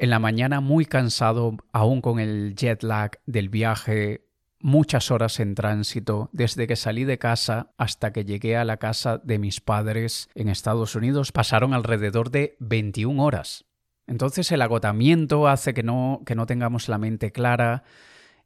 en 0.00 0.08
la 0.08 0.18
mañana 0.18 0.60
muy 0.60 0.86
cansado, 0.86 1.58
aún 1.72 2.00
con 2.00 2.20
el 2.20 2.54
jet 2.54 2.82
lag 2.82 3.20
del 3.26 3.50
viaje, 3.50 4.24
muchas 4.58 5.10
horas 5.10 5.38
en 5.40 5.54
tránsito, 5.54 6.30
desde 6.32 6.66
que 6.66 6.74
salí 6.74 7.04
de 7.04 7.18
casa 7.18 7.72
hasta 7.76 8.10
que 8.10 8.24
llegué 8.24 8.56
a 8.56 8.64
la 8.64 8.78
casa 8.78 9.18
de 9.18 9.38
mis 9.38 9.60
padres 9.60 10.30
en 10.34 10.48
Estados 10.48 10.94
Unidos, 10.94 11.32
pasaron 11.32 11.74
alrededor 11.74 12.30
de 12.30 12.56
21 12.60 13.22
horas. 13.22 13.66
Entonces 14.06 14.50
el 14.52 14.62
agotamiento 14.62 15.46
hace 15.46 15.74
que 15.74 15.82
no, 15.82 16.22
que 16.24 16.34
no 16.34 16.46
tengamos 16.46 16.88
la 16.88 16.96
mente 16.96 17.30
clara 17.30 17.84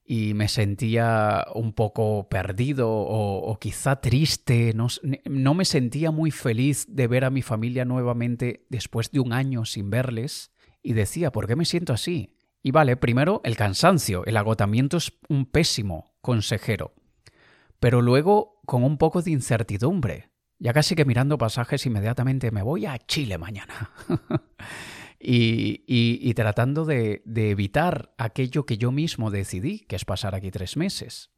y 0.05 0.35
me 0.35 0.49
sentía 0.49 1.47
un 1.55 1.73
poco 1.73 2.29
perdido 2.29 2.91
o, 2.91 3.57
quizá 3.61 4.01
triste, 4.01 4.75
no 4.75 5.55
me 5.55 5.65
sentía 5.65 6.11
muy 6.11 6.33
feliz 6.33 6.85
de 6.89 7.07
ver 7.07 7.25
a 7.25 7.31
mi 7.31 7.43
familia 7.43 7.85
nuevamente 7.85 8.67
después 8.71 9.13
de 9.13 9.21
un 9.21 9.33
año 9.33 9.65
sin 9.65 9.89
verles 9.89 10.51
y 10.85 10.93
decía, 10.93 11.33
¿por 11.33 11.49
qué 11.49 11.57
me 11.57 11.65
siento 11.65 11.93
así? 11.93 12.37
Y 12.63 12.71
vale, 12.71 12.97
primero 12.97 13.41
el 13.45 13.57
cansancio, 13.57 14.25
el 14.27 14.37
agotamiento 14.37 14.99
es 14.99 15.13
un 15.29 15.47
pésimo 15.47 16.15
consejero, 16.21 16.95
pero 17.81 18.03
luego 18.03 18.61
con 18.67 18.85
un 18.85 18.99
poco 18.99 19.21
de 19.23 19.33
incertidumbre. 19.33 20.31
Ya 20.59 20.73
casi 20.73 20.95
que 20.95 21.05
mirando 21.05 21.37
pasajes 21.37 21.85
inmediatamente 21.87 22.51
me 22.53 22.63
voy 22.63 22.87
a 22.87 22.99
Chile 22.99 23.39
mañana. 23.39 23.91
y, 25.19 26.33
tratando 26.35 26.85
de, 26.85 27.23
de 27.25 27.51
evitar 27.51 28.15
aquello 28.19 28.67
que 28.67 28.79
yo 28.79 28.93
mismo 28.93 29.31
decidí, 29.31 29.81
que 29.81 29.97
es 29.97 30.05
pasar 30.05 30.35
aquí 30.35 30.51
tres 30.51 30.77
meses. 30.77 31.31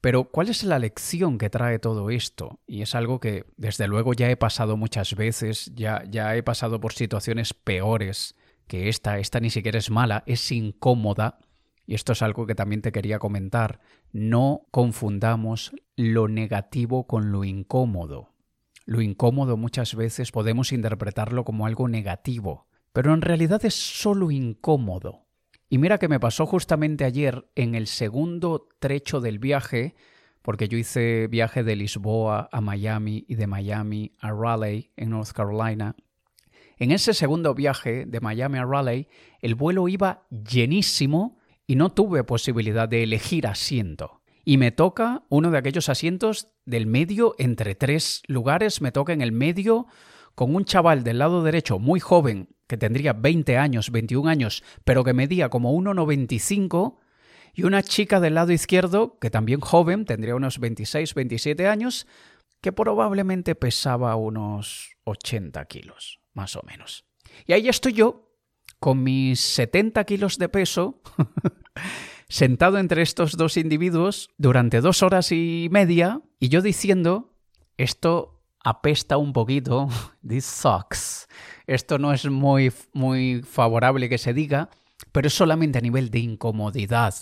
Pero 0.00 0.24
¿cuál 0.24 0.48
es 0.48 0.64
la 0.64 0.78
lección 0.78 1.38
que 1.38 1.50
trae 1.50 1.78
todo 1.78 2.10
esto? 2.10 2.60
Y 2.66 2.82
es 2.82 2.94
algo 2.94 3.20
que 3.20 3.46
desde 3.56 3.86
luego 3.86 4.12
ya 4.14 4.30
he 4.30 4.36
pasado 4.36 4.76
muchas 4.76 5.14
veces, 5.14 5.72
ya, 5.74 6.04
ya 6.08 6.36
he 6.36 6.42
pasado 6.42 6.80
por 6.80 6.92
situaciones 6.92 7.54
peores 7.54 8.36
que 8.66 8.88
esta, 8.88 9.18
esta 9.18 9.40
ni 9.40 9.50
siquiera 9.50 9.78
es 9.78 9.90
mala, 9.90 10.22
es 10.26 10.50
incómoda. 10.52 11.38
Y 11.86 11.94
esto 11.94 12.12
es 12.12 12.22
algo 12.22 12.46
que 12.46 12.54
también 12.54 12.82
te 12.82 12.92
quería 12.92 13.18
comentar. 13.18 13.80
No 14.12 14.66
confundamos 14.70 15.72
lo 15.96 16.28
negativo 16.28 17.06
con 17.06 17.30
lo 17.30 17.44
incómodo. 17.44 18.34
Lo 18.86 19.00
incómodo 19.00 19.56
muchas 19.56 19.94
veces 19.94 20.30
podemos 20.30 20.72
interpretarlo 20.72 21.44
como 21.44 21.66
algo 21.66 21.88
negativo, 21.88 22.66
pero 22.92 23.14
en 23.14 23.22
realidad 23.22 23.64
es 23.64 23.74
solo 23.74 24.30
incómodo. 24.30 25.24
Y 25.70 25.78
mira 25.78 25.98
que 25.98 26.08
me 26.08 26.20
pasó 26.20 26.46
justamente 26.46 27.04
ayer 27.04 27.48
en 27.54 27.74
el 27.74 27.86
segundo 27.86 28.68
trecho 28.78 29.20
del 29.20 29.38
viaje, 29.38 29.94
porque 30.42 30.68
yo 30.68 30.76
hice 30.76 31.26
viaje 31.28 31.64
de 31.64 31.76
Lisboa 31.76 32.50
a 32.52 32.60
Miami 32.60 33.24
y 33.26 33.36
de 33.36 33.46
Miami 33.46 34.12
a 34.20 34.30
Raleigh 34.30 34.92
en 34.96 35.10
North 35.10 35.32
Carolina. 35.32 35.96
En 36.78 36.90
ese 36.90 37.14
segundo 37.14 37.54
viaje 37.54 38.04
de 38.06 38.20
Miami 38.20 38.58
a 38.58 38.64
Raleigh, 38.64 39.08
el 39.40 39.54
vuelo 39.54 39.88
iba 39.88 40.26
llenísimo 40.30 41.38
y 41.66 41.76
no 41.76 41.92
tuve 41.92 42.24
posibilidad 42.24 42.88
de 42.88 43.02
elegir 43.02 43.46
asiento. 43.46 44.20
Y 44.44 44.58
me 44.58 44.72
toca 44.72 45.22
uno 45.28 45.50
de 45.50 45.58
aquellos 45.58 45.88
asientos 45.88 46.48
del 46.66 46.86
medio 46.86 47.34
entre 47.38 47.74
tres 47.74 48.22
lugares, 48.26 48.80
me 48.80 48.92
toca 48.92 49.12
en 49.12 49.22
el 49.22 49.32
medio 49.32 49.86
con 50.34 50.54
un 50.54 50.64
chaval 50.64 51.04
del 51.04 51.18
lado 51.18 51.42
derecho 51.42 51.78
muy 51.78 52.00
joven 52.00 52.48
que 52.66 52.76
tendría 52.76 53.12
20 53.12 53.56
años, 53.56 53.90
21 53.90 54.28
años, 54.28 54.64
pero 54.84 55.04
que 55.04 55.12
medía 55.12 55.48
como 55.48 55.72
1,95, 55.74 56.96
y 57.54 57.62
una 57.62 57.82
chica 57.82 58.20
del 58.20 58.34
lado 58.34 58.52
izquierdo, 58.52 59.18
que 59.20 59.30
también 59.30 59.60
joven, 59.60 60.04
tendría 60.04 60.34
unos 60.34 60.58
26, 60.58 61.14
27 61.14 61.68
años, 61.68 62.06
que 62.60 62.72
probablemente 62.72 63.54
pesaba 63.54 64.16
unos 64.16 64.96
80 65.04 65.64
kilos, 65.66 66.20
más 66.34 66.56
o 66.56 66.62
menos. 66.66 67.04
Y 67.46 67.52
ahí 67.52 67.68
estoy 67.68 67.92
yo, 67.92 68.30
con 68.78 69.02
mis 69.02 69.40
70 69.40 70.04
kilos 70.04 70.38
de 70.38 70.48
peso, 70.48 71.00
sentado 72.28 72.78
entre 72.78 73.02
estos 73.02 73.36
dos 73.36 73.56
individuos 73.56 74.28
durante 74.36 74.80
dos 74.80 75.02
horas 75.02 75.32
y 75.32 75.68
media, 75.70 76.20
y 76.38 76.48
yo 76.48 76.60
diciendo, 76.60 77.34
esto 77.76 78.42
apesta 78.64 79.16
un 79.16 79.32
poquito, 79.32 79.88
this 80.26 80.44
sucks. 80.44 81.28
Esto 81.66 81.98
no 81.98 82.12
es 82.12 82.26
muy, 82.26 82.72
muy 82.92 83.42
favorable 83.42 84.08
que 84.08 84.18
se 84.18 84.34
diga, 84.34 84.70
pero 85.12 85.28
es 85.28 85.34
solamente 85.34 85.78
a 85.78 85.82
nivel 85.82 86.10
de 86.10 86.18
incomodidad. 86.18 87.14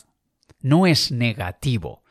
No 0.60 0.86
es 0.86 1.12
negativo. 1.12 2.01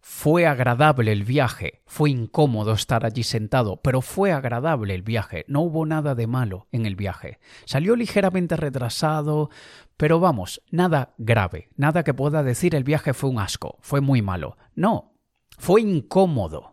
Fue 0.00 0.46
agradable 0.46 1.12
el 1.12 1.24
viaje, 1.24 1.82
fue 1.84 2.10
incómodo 2.10 2.72
estar 2.72 3.04
allí 3.04 3.22
sentado, 3.22 3.80
pero 3.82 4.00
fue 4.00 4.32
agradable 4.32 4.94
el 4.94 5.02
viaje, 5.02 5.44
no 5.46 5.60
hubo 5.60 5.84
nada 5.84 6.14
de 6.14 6.26
malo 6.26 6.68
en 6.72 6.86
el 6.86 6.96
viaje. 6.96 7.38
Salió 7.66 7.96
ligeramente 7.96 8.56
retrasado, 8.56 9.50
pero 9.98 10.18
vamos, 10.18 10.62
nada 10.70 11.14
grave, 11.18 11.68
nada 11.76 12.02
que 12.02 12.14
pueda 12.14 12.42
decir 12.42 12.74
el 12.74 12.84
viaje 12.84 13.12
fue 13.12 13.28
un 13.28 13.38
asco, 13.38 13.76
fue 13.82 14.00
muy 14.00 14.22
malo. 14.22 14.56
No, 14.74 15.12
fue 15.58 15.82
incómodo. 15.82 16.69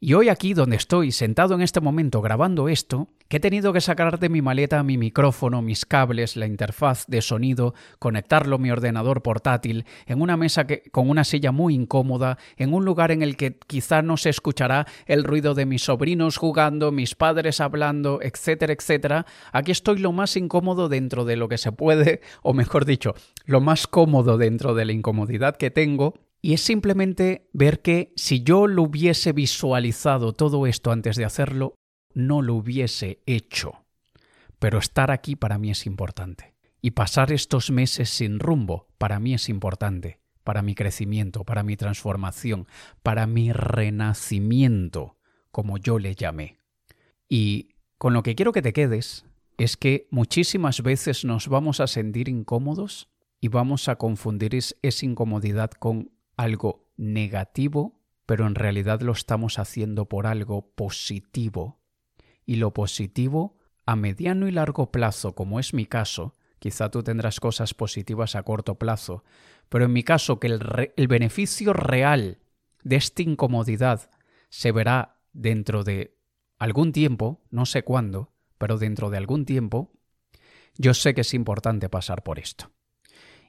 Y 0.00 0.14
hoy 0.14 0.28
aquí 0.28 0.54
donde 0.54 0.76
estoy 0.76 1.10
sentado 1.10 1.56
en 1.56 1.60
este 1.60 1.80
momento 1.80 2.22
grabando 2.22 2.68
esto, 2.68 3.08
que 3.26 3.38
he 3.38 3.40
tenido 3.40 3.72
que 3.72 3.80
sacar 3.80 4.20
de 4.20 4.28
mi 4.28 4.40
maleta 4.40 4.84
mi 4.84 4.96
micrófono, 4.96 5.60
mis 5.60 5.84
cables, 5.84 6.36
la 6.36 6.46
interfaz 6.46 7.04
de 7.08 7.20
sonido, 7.20 7.74
conectarlo 7.98 8.56
a 8.56 8.58
mi 8.60 8.70
ordenador 8.70 9.22
portátil, 9.22 9.86
en 10.06 10.22
una 10.22 10.36
mesa 10.36 10.68
que, 10.68 10.84
con 10.92 11.10
una 11.10 11.24
silla 11.24 11.50
muy 11.50 11.74
incómoda, 11.74 12.38
en 12.56 12.74
un 12.74 12.84
lugar 12.84 13.10
en 13.10 13.22
el 13.22 13.36
que 13.36 13.58
quizá 13.66 14.00
no 14.00 14.16
se 14.16 14.30
escuchará 14.30 14.86
el 15.06 15.24
ruido 15.24 15.54
de 15.54 15.66
mis 15.66 15.82
sobrinos 15.82 16.36
jugando, 16.36 16.92
mis 16.92 17.16
padres 17.16 17.60
hablando, 17.60 18.20
etcétera, 18.22 18.74
etcétera. 18.74 19.26
Aquí 19.50 19.72
estoy 19.72 19.98
lo 19.98 20.12
más 20.12 20.36
incómodo 20.36 20.88
dentro 20.88 21.24
de 21.24 21.34
lo 21.34 21.48
que 21.48 21.58
se 21.58 21.72
puede, 21.72 22.20
o 22.42 22.54
mejor 22.54 22.84
dicho, 22.84 23.14
lo 23.46 23.60
más 23.60 23.88
cómodo 23.88 24.38
dentro 24.38 24.74
de 24.74 24.84
la 24.84 24.92
incomodidad 24.92 25.56
que 25.56 25.72
tengo 25.72 26.27
y 26.40 26.54
es 26.54 26.60
simplemente 26.60 27.48
ver 27.52 27.82
que 27.82 28.12
si 28.16 28.42
yo 28.42 28.66
lo 28.66 28.82
hubiese 28.82 29.32
visualizado 29.32 30.32
todo 30.32 30.66
esto 30.66 30.92
antes 30.92 31.16
de 31.16 31.24
hacerlo, 31.24 31.74
no 32.14 32.42
lo 32.42 32.54
hubiese 32.54 33.22
hecho. 33.26 33.84
Pero 34.58 34.78
estar 34.78 35.10
aquí 35.10 35.36
para 35.36 35.58
mí 35.58 35.70
es 35.70 35.86
importante. 35.86 36.54
Y 36.80 36.92
pasar 36.92 37.32
estos 37.32 37.70
meses 37.70 38.10
sin 38.10 38.38
rumbo 38.38 38.88
para 38.98 39.18
mí 39.18 39.34
es 39.34 39.48
importante, 39.48 40.20
para 40.44 40.62
mi 40.62 40.74
crecimiento, 40.74 41.44
para 41.44 41.64
mi 41.64 41.76
transformación, 41.76 42.68
para 43.02 43.26
mi 43.26 43.52
renacimiento, 43.52 45.16
como 45.50 45.78
yo 45.78 45.98
le 45.98 46.14
llamé. 46.14 46.58
Y 47.28 47.70
con 47.98 48.14
lo 48.14 48.22
que 48.22 48.36
quiero 48.36 48.52
que 48.52 48.62
te 48.62 48.72
quedes 48.72 49.26
es 49.58 49.76
que 49.76 50.06
muchísimas 50.12 50.82
veces 50.82 51.24
nos 51.24 51.48
vamos 51.48 51.80
a 51.80 51.88
sentir 51.88 52.28
incómodos 52.28 53.08
y 53.40 53.48
vamos 53.48 53.88
a 53.88 53.96
confundir 53.96 54.54
esa 54.54 55.04
incomodidad 55.04 55.72
con 55.72 56.12
algo 56.38 56.88
negativo, 56.96 58.00
pero 58.24 58.46
en 58.46 58.54
realidad 58.54 59.02
lo 59.02 59.12
estamos 59.12 59.58
haciendo 59.58 60.08
por 60.08 60.26
algo 60.26 60.70
positivo. 60.74 61.80
Y 62.46 62.56
lo 62.56 62.72
positivo, 62.72 63.58
a 63.84 63.96
mediano 63.96 64.48
y 64.48 64.52
largo 64.52 64.90
plazo, 64.90 65.34
como 65.34 65.60
es 65.60 65.74
mi 65.74 65.84
caso, 65.84 66.34
quizá 66.58 66.90
tú 66.90 67.02
tendrás 67.02 67.40
cosas 67.40 67.74
positivas 67.74 68.36
a 68.36 68.42
corto 68.44 68.78
plazo, 68.78 69.24
pero 69.68 69.84
en 69.84 69.92
mi 69.92 70.02
caso 70.02 70.40
que 70.40 70.46
el, 70.46 71.08
beneficio 71.08 71.72
real 71.72 72.38
de 72.82 72.96
esta 72.96 73.22
incomodidad 73.22 74.08
se 74.48 74.72
verá 74.72 75.18
dentro 75.32 75.84
de 75.84 76.16
algún 76.58 76.92
tiempo, 76.92 77.42
no 77.50 77.66
sé 77.66 77.82
cuándo, 77.82 78.32
pero 78.56 78.78
dentro 78.78 79.10
de 79.10 79.18
algún 79.18 79.44
tiempo, 79.44 79.92
yo 80.76 80.94
sé 80.94 81.14
que 81.14 81.22
es 81.22 81.34
importante 81.34 81.88
pasar 81.88 82.22
por 82.22 82.38
esto 82.38 82.70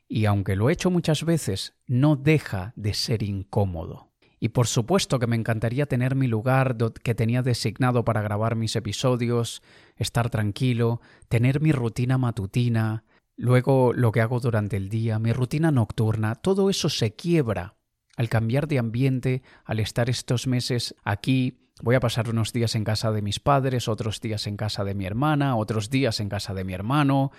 y 0.10 0.25
aunque 0.25 0.56
lo 0.56 0.70
he 0.70 0.74
hecho 0.74 0.89
muchas 0.89 1.24
veces, 1.24 1.75
no 1.86 2.16
deja 2.16 2.74
de 2.75 2.96
ser 2.96 3.22
incómodo. 3.22 4.10
Y 4.39 4.50
por 4.50 4.68
supuesto 4.68 5.20
que 5.20 5.28
me 5.28 5.36
encantaría 5.36 5.86
tener 5.86 6.16
mi 6.16 6.28
lugar 6.28 6.78
que 7.04 7.13
tenía 7.13 7.44
designado 7.44 8.04
para 8.04 8.22
grabar 8.22 8.56
mis 8.56 8.75
episodios, 8.75 9.62
estar 9.98 10.30
tranquilo, 10.30 11.00
tener 11.28 11.62
mi 11.62 11.72
rutina 11.72 12.18
matutina, 12.18 13.04
luego 13.36 13.94
lo 13.94 14.12
que 14.12 14.22
hago 14.22 14.39
durante 14.39 14.78
el 14.78 14.89
día, 14.89 15.20
mi 15.20 15.32
rutina 15.32 15.72
nocturna, 15.72 16.36
todo 16.36 16.70
eso 16.70 16.89
se 16.89 17.13
quiebra 17.13 17.75
al 18.18 18.30
cambiar 18.30 18.68
de 18.68 18.80
ambiente, 18.80 19.44
al 19.63 19.80
estar 19.80 20.10
estos 20.10 20.48
meses 20.48 20.96
aquí. 21.04 21.70
Voy 21.82 21.96
a 21.96 22.00
pasar 22.00 22.30
unos 22.30 22.51
días 22.51 22.75
en 22.75 22.84
casa 22.84 23.12
de 23.12 23.22
mis 23.22 23.39
padres, 23.39 23.88
otros 23.88 24.22
días 24.22 24.48
en 24.48 24.58
casa 24.58 24.84
de 24.84 24.96
mi 24.96 25.06
hermana, 25.06 25.56
otros 25.56 25.89
días 25.89 26.20
en 26.20 26.30
casa 26.30 26.54
de 26.54 26.63
mi 26.63 26.74
hermano. 26.74 27.32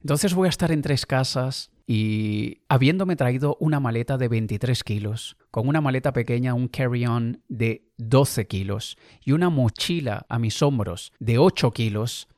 Entonces 0.00 0.34
voy 0.34 0.46
a 0.46 0.50
estar 0.50 0.72
en 0.72 0.82
tres 0.82 1.06
casas 1.06 1.70
y 1.90 2.60
habiéndome 2.68 3.16
traído 3.16 3.56
una 3.60 3.80
maleta 3.80 4.18
de 4.18 4.28
23 4.28 4.84
kilos, 4.84 5.38
con 5.50 5.66
una 5.68 5.80
maleta 5.80 6.12
pequeña, 6.12 6.52
un 6.52 6.68
carry-on 6.68 7.42
de 7.48 7.88
12 7.96 8.46
kilos 8.46 8.98
y 9.24 9.32
una 9.32 9.48
mochila 9.48 10.26
a 10.28 10.38
mis 10.38 10.60
hombros 10.60 11.14
de 11.18 11.38
8 11.38 11.70
kilos, 11.70 12.28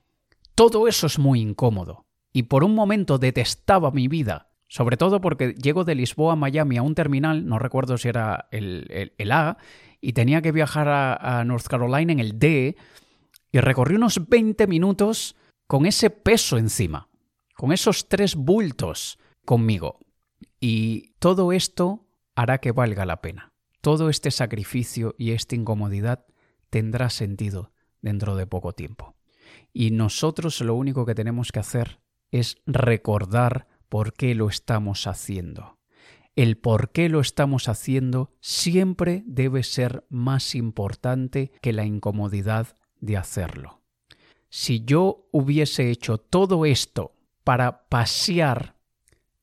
todo 0.55 0.87
eso 0.87 1.09
es 1.09 1.19
muy 1.19 1.41
incómodo. 1.41 2.07
Y 2.33 2.45
por 2.45 2.63
un 2.63 2.77
momento 2.77 3.19
detestaba 3.19 3.91
mi 3.91 4.07
vida, 4.07 4.53
sobre 4.69 4.97
todo 4.97 5.21
porque 5.21 5.55
llego 5.55 5.83
de 5.83 5.97
Lisboa 5.97 6.35
a 6.35 6.37
Miami 6.37 6.77
a 6.77 6.83
un 6.83 6.95
terminal, 6.95 7.45
no 7.45 7.59
recuerdo 7.59 7.99
si 7.99 8.07
era 8.07 8.47
el, 8.53 9.13
el, 9.19 9.33
A, 9.33 9.59
y 10.01 10.13
tenía 10.13 10.43
que 10.43 10.53
viajar 10.53 10.87
a, 10.87 11.41
a 11.41 11.45
North 11.45 11.67
Carolina 11.67 12.13
en 12.13 12.21
el 12.21 12.39
D, 12.39 12.77
y 13.51 13.59
recorrí 13.59 13.97
unos 13.97 14.29
20 14.29 14.69
minutos 14.69 15.35
con 15.67 15.87
ese 15.87 16.09
peso 16.11 16.57
encima 16.57 17.09
con 17.61 17.73
esos 17.73 18.09
tres 18.09 18.37
bultos 18.37 19.19
conmigo. 19.45 19.99
Y 20.61 21.13
todo 21.19 21.53
esto 21.53 22.07
hará 22.35 22.59
que 22.59 22.73
valga 22.73 23.07
la 23.07 23.21
pena. 23.21 23.53
Todo 23.81 24.11
este 24.11 24.31
sacrificio 24.31 25.15
y 25.19 25.33
esta 25.33 25.55
incomodidad 25.55 26.27
tendrá 26.69 27.11
sentido 27.11 27.73
dentro 28.03 28.37
de 28.37 28.47
poco 28.47 28.73
tiempo. 28.73 29.17
Y 29.73 29.91
nosotros 29.91 30.61
lo 30.61 30.75
único 30.75 31.07
que 31.07 31.15
tenemos 31.15 31.53
que 31.53 31.61
hacer 31.61 32.01
es 32.31 32.59
recordar 32.67 33.67
por 33.89 34.13
qué 34.13 34.35
lo 34.35 34.49
estamos 34.49 35.07
haciendo. 35.07 35.79
El 36.37 36.57
por 36.57 36.93
qué 36.93 37.09
lo 37.09 37.21
estamos 37.21 37.69
haciendo 37.69 38.33
siempre 38.41 39.23
debe 39.27 39.63
ser 39.63 40.07
más 40.09 40.55
importante 40.55 41.53
que 41.61 41.73
la 41.73 41.85
incomodidad 41.85 42.69
de 43.01 43.17
hacerlo. 43.17 43.83
Si 44.49 44.85
yo 44.85 45.29
hubiese 45.33 45.91
hecho 45.91 46.19
todo 46.19 46.67
esto 46.67 47.15
para 47.45 47.89
pasear 47.89 48.77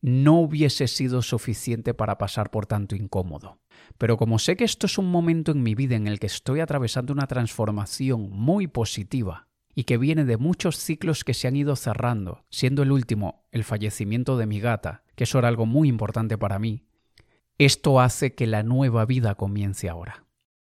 no 0.08 0.40
hubiese 0.40 0.88
sido 0.88 1.22
suficiente 1.22 1.94
para 1.94 2.18
pasar 2.18 2.50
por 2.50 2.66
tanto 2.66 2.96
incómodo. 2.96 3.60
Pero 3.98 4.18
como 4.18 4.40
sé 4.40 4.56
que 4.56 4.64
esto 4.64 4.86
es 4.86 4.98
un 4.98 5.12
momento 5.12 5.52
en 5.52 5.64
mi 5.64 5.76
vida 5.76 5.96
en 5.96 6.08
el 6.08 6.20
que 6.20 6.28
estoy 6.28 6.60
atravesando 6.60 7.14
una 7.14 7.28
transformación 7.28 8.30
muy 8.32 8.68
positiva, 8.68 9.48
y 9.78 9.84
que 9.84 10.00
viene 10.00 10.26
de 10.26 10.38
muchos 10.38 10.76
ciclos 10.78 11.24
que 11.24 11.36
se 11.36 11.48
han 11.48 11.56
ido 11.56 11.76
cerrando, 11.76 12.44
siendo 12.50 12.82
el 12.82 12.92
último 12.92 13.46
el 13.52 13.64
fallecimiento 13.64 14.36
de 14.36 14.48
mi 14.48 14.60
gata, 14.60 15.04
que 15.14 15.26
eso 15.26 15.38
era 15.38 15.50
algo 15.50 15.68
muy 15.68 15.88
importante 15.88 16.36
para 16.36 16.58
mí, 16.58 16.88
esto 17.60 18.00
hace 18.00 18.34
que 18.34 18.48
la 18.48 18.64
nueva 18.64 19.06
vida 19.06 19.36
comience 19.36 19.88
ahora. 19.88 20.26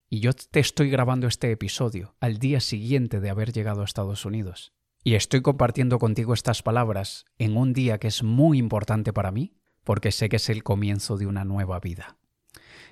Y 0.09 0.21
yo 0.21 0.33
te 0.33 0.59
estoy 0.59 0.89
grabando 0.89 1.27
este 1.27 1.51
episodio 1.51 2.15
al 2.19 2.39
día 2.39 2.59
siguiente 2.59 3.19
de 3.19 3.29
haber 3.29 3.53
llegado 3.53 3.81
a 3.81 3.85
Estados 3.85 4.25
Unidos. 4.25 4.73
Y 5.07 5.13
estoy 5.13 5.41
compartiendo 5.41 5.99
contigo 5.99 6.33
estas 6.33 6.63
palabras 6.63 7.25
en 7.37 7.57
un 7.57 7.73
día 7.73 7.99
que 7.99 8.07
es 8.07 8.23
muy 8.23 8.57
importante 8.57 9.13
para 9.13 9.29
mí, 9.29 9.53
porque 9.83 10.11
sé 10.11 10.29
que 10.29 10.37
es 10.37 10.49
el 10.49 10.63
comienzo 10.63 11.15
de 11.15 11.27
una 11.27 11.45
nueva 11.45 11.79
vida. 11.79 12.17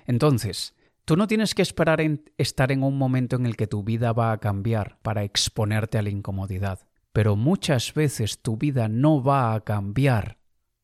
Entonces, 0.06 0.76
tú 1.04 1.16
no 1.16 1.26
tienes 1.26 1.56
que 1.56 1.62
esperar 1.62 2.00
en 2.00 2.30
estar 2.38 2.70
en 2.70 2.84
un 2.84 2.98
momento 2.98 3.34
en 3.34 3.46
el 3.46 3.56
que 3.56 3.66
tu 3.66 3.82
vida 3.82 4.12
va 4.12 4.30
a 4.30 4.38
cambiar 4.38 4.96
para 5.02 5.24
exponerte 5.24 5.98
a 5.98 6.02
la 6.02 6.10
incomodidad, 6.10 6.86
pero 7.12 7.34
muchas 7.34 7.92
veces 7.94 8.40
tu 8.40 8.56
vida 8.56 8.88
no 8.88 9.20
va 9.20 9.52
a 9.52 9.62
cambiar 9.62 10.38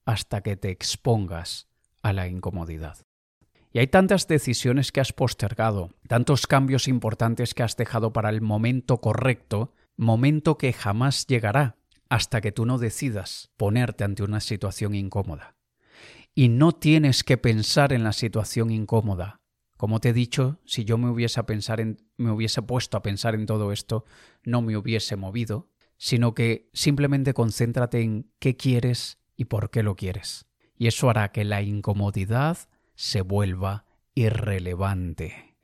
hasta 0.06 0.40
que 0.40 0.56
te 0.56 0.70
expongas 0.70 1.68
a 2.02 2.12
la 2.12 2.26
incomodidad. 2.26 2.98
Y 3.72 3.78
hay 3.78 3.86
tantas 3.86 4.26
decisiones 4.26 4.90
que 4.90 5.00
has 5.00 5.12
postergado, 5.12 5.90
tantos 6.08 6.48
cambios 6.48 6.88
importantes 6.88 7.54
que 7.54 7.62
has 7.62 7.76
dejado 7.76 8.12
para 8.12 8.30
el 8.30 8.40
momento 8.40 9.00
correcto, 9.00 9.74
momento 10.00 10.56
que 10.56 10.72
jamás 10.72 11.26
llegará 11.26 11.76
hasta 12.08 12.40
que 12.40 12.52
tú 12.52 12.64
no 12.64 12.78
decidas 12.78 13.50
ponerte 13.58 14.02
ante 14.02 14.22
una 14.22 14.40
situación 14.40 14.94
incómoda. 14.94 15.56
Y 16.34 16.48
no 16.48 16.72
tienes 16.72 17.22
que 17.22 17.36
pensar 17.36 17.92
en 17.92 18.02
la 18.02 18.14
situación 18.14 18.70
incómoda. 18.70 19.42
Como 19.76 20.00
te 20.00 20.08
he 20.08 20.12
dicho, 20.14 20.58
si 20.64 20.84
yo 20.84 20.96
me 20.96 21.10
hubiese, 21.10 21.42
pensar 21.44 21.80
en, 21.80 21.98
me 22.16 22.30
hubiese 22.30 22.62
puesto 22.62 22.96
a 22.96 23.02
pensar 23.02 23.34
en 23.34 23.44
todo 23.44 23.72
esto, 23.72 24.06
no 24.42 24.62
me 24.62 24.76
hubiese 24.76 25.16
movido, 25.16 25.68
sino 25.98 26.34
que 26.34 26.70
simplemente 26.72 27.34
concéntrate 27.34 28.00
en 28.00 28.30
qué 28.38 28.56
quieres 28.56 29.18
y 29.36 29.44
por 29.44 29.70
qué 29.70 29.82
lo 29.82 29.96
quieres. 29.96 30.46
Y 30.78 30.86
eso 30.86 31.10
hará 31.10 31.30
que 31.30 31.44
la 31.44 31.60
incomodidad 31.60 32.56
se 32.94 33.20
vuelva 33.20 33.84
irrelevante. 34.14 35.56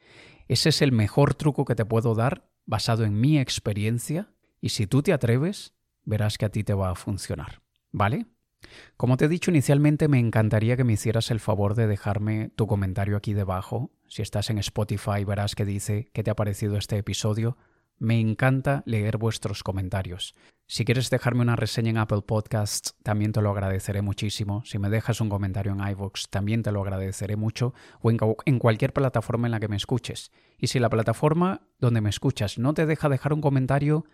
Ese 0.46 0.68
es 0.68 0.82
el 0.82 0.92
mejor 0.92 1.34
truco 1.34 1.64
que 1.64 1.74
te 1.74 1.86
puedo 1.86 2.14
dar 2.14 2.50
basado 2.66 3.04
en 3.04 3.18
mi 3.18 3.38
experiencia 3.38 4.30
y 4.60 4.70
si 4.70 4.86
tú 4.86 5.02
te 5.02 5.12
atreves, 5.12 5.74
verás 6.04 6.38
que 6.38 6.44
a 6.44 6.50
ti 6.50 6.64
te 6.64 6.74
va 6.74 6.90
a 6.90 6.94
funcionar. 6.94 7.62
¿Vale? 7.92 8.26
Como 8.96 9.16
te 9.16 9.26
he 9.26 9.28
dicho 9.28 9.50
inicialmente, 9.50 10.08
me 10.08 10.18
encantaría 10.18 10.76
que 10.76 10.84
me 10.84 10.94
hicieras 10.94 11.30
el 11.30 11.40
favor 11.40 11.74
de 11.74 11.86
dejarme 11.86 12.50
tu 12.56 12.66
comentario 12.66 13.16
aquí 13.16 13.32
debajo. 13.32 13.90
Si 14.08 14.22
estás 14.22 14.50
en 14.50 14.58
Spotify 14.58 15.24
verás 15.24 15.54
que 15.54 15.64
dice 15.64 16.10
qué 16.12 16.22
te 16.22 16.30
ha 16.30 16.36
parecido 16.36 16.76
este 16.76 16.96
episodio. 16.96 17.56
Me 17.98 18.20
encanta 18.20 18.82
leer 18.86 19.16
vuestros 19.16 19.62
comentarios. 19.62 20.34
Si 20.68 20.84
quieres 20.84 21.10
dejarme 21.10 21.42
una 21.42 21.54
reseña 21.54 21.90
en 21.90 21.98
Apple 21.98 22.22
Podcasts, 22.22 22.96
también 23.04 23.30
te 23.30 23.40
lo 23.40 23.50
agradeceré 23.50 24.02
muchísimo. 24.02 24.64
Si 24.64 24.80
me 24.80 24.90
dejas 24.90 25.20
un 25.20 25.28
comentario 25.28 25.72
en 25.72 25.88
iVoox, 25.88 26.28
también 26.28 26.64
te 26.64 26.72
lo 26.72 26.82
agradeceré 26.82 27.36
mucho. 27.36 27.72
O 28.00 28.10
en, 28.10 28.18
en, 28.46 28.58
cualquier 28.58 28.92
plataforma 28.92 29.46
en 29.46 29.52
la 29.52 29.60
que 29.60 29.68
me 29.68 29.76
escuches. 29.76 30.32
Y 30.58 30.66
si 30.66 30.80
la 30.80 30.90
plataforma 30.90 31.68
donde 31.78 32.00
me 32.00 32.10
escuchas 32.10 32.58
no 32.58 32.74
te 32.74 32.84
deja 32.84 33.08
dejar 33.08 33.32
un 33.32 33.40
comentario, 33.40 34.06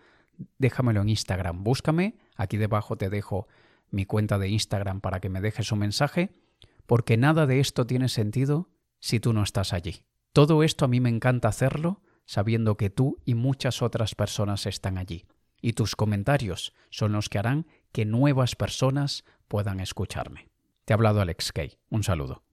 déjamelo 0.59 1.01
en 1.01 1.09
Instagram. 1.09 1.63
Búscame. 1.63 2.17
Aquí 2.35 2.57
debajo 2.57 2.97
te 2.97 3.09
dejo 3.09 3.47
mi 3.89 4.05
cuenta 4.05 4.37
de 4.37 4.49
Instagram 4.49 5.01
para 5.01 5.19
que 5.19 5.29
me 5.29 5.41
dejes 5.41 5.71
un 5.71 5.79
mensaje. 5.79 6.35
Porque 6.85 7.17
nada 7.17 7.47
de 7.47 7.61
esto 7.61 7.87
tiene 7.87 8.09
sentido 8.09 8.69
si 8.99 9.19
tú 9.19 9.33
no 9.33 9.41
estás 9.41 9.73
allí. 9.73 10.05
Todo 10.33 10.61
esto 10.61 10.85
a 10.85 10.87
mí 10.87 10.99
me 10.99 11.09
encanta 11.09 11.47
hacerlo 11.47 12.03
sabiendo 12.25 12.77
que 12.77 12.91
tú 12.91 13.17
y 13.25 13.33
muchas 13.33 13.81
otras 13.81 14.13
personas 14.13 14.67
están 14.67 14.99
allí. 14.99 15.25
Y 15.63 15.73
tus 15.73 15.95
comentarios 15.95 16.73
son 16.89 17.13
los 17.13 17.29
que 17.29 17.39
harán 17.39 17.65
que 17.93 18.03
nuevas 18.03 18.57
personas 18.57 19.23
puedan 19.47 19.79
escucharme. 19.79 20.49
Te 20.83 20.91
ha 20.91 20.95
hablado 20.95 21.21
Alex 21.21 21.53
Kay. 21.53 21.77
Un 21.89 22.03
saludo. 22.03 22.43